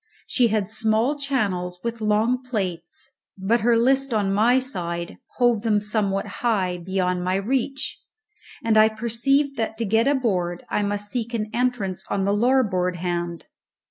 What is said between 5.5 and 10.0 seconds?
them somewhat high, beyond my reach, and I perceived that to